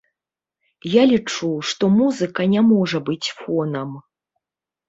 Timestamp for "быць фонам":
3.11-3.91